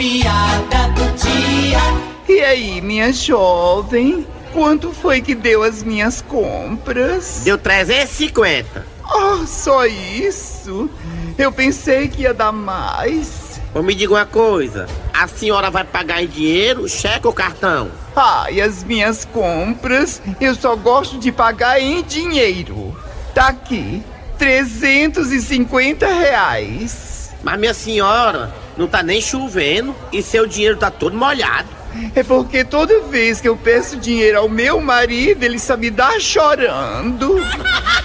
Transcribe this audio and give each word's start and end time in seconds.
piada 0.00 0.88
do 0.94 1.14
dia. 1.14 1.78
E 2.26 2.40
aí, 2.40 2.80
minha 2.80 3.12
jovem? 3.12 4.26
Quanto 4.50 4.94
foi 4.94 5.20
que 5.20 5.34
deu 5.34 5.62
as 5.62 5.82
minhas 5.82 6.22
compras? 6.22 7.42
Deu 7.44 7.58
350. 7.58 8.86
Oh, 9.04 9.46
só 9.46 9.84
isso? 9.84 10.88
Eu 11.36 11.52
pensei 11.52 12.08
que 12.08 12.22
ia 12.22 12.32
dar 12.32 12.50
mais. 12.50 13.60
Ou 13.74 13.82
me 13.82 13.94
diga 13.94 14.14
uma 14.14 14.24
coisa: 14.24 14.86
a 15.12 15.28
senhora 15.28 15.70
vai 15.70 15.84
pagar 15.84 16.22
em 16.22 16.26
dinheiro, 16.26 16.88
cheque 16.88 17.26
ou 17.26 17.32
cartão? 17.34 17.90
Ai, 18.16 18.58
as 18.62 18.82
minhas 18.82 19.26
compras, 19.26 20.22
eu 20.40 20.54
só 20.54 20.76
gosto 20.76 21.18
de 21.18 21.30
pagar 21.30 21.78
em 21.78 22.02
dinheiro. 22.02 22.96
Tá 23.34 23.48
aqui, 23.48 24.02
350 24.38 26.06
reais. 26.06 27.19
Mas 27.42 27.58
minha 27.58 27.74
senhora, 27.74 28.52
não 28.76 28.86
tá 28.86 29.02
nem 29.02 29.20
chovendo 29.20 29.94
e 30.12 30.22
seu 30.22 30.46
dinheiro 30.46 30.76
tá 30.76 30.90
todo 30.90 31.16
molhado. 31.16 31.68
É 32.14 32.22
porque 32.22 32.64
toda 32.64 33.00
vez 33.00 33.40
que 33.40 33.48
eu 33.48 33.56
peço 33.56 33.96
dinheiro 33.96 34.38
ao 34.38 34.48
meu 34.48 34.80
marido, 34.80 35.42
ele 35.42 35.58
só 35.58 35.76
me 35.76 35.90
dá 35.90 36.20
chorando. 36.20 37.36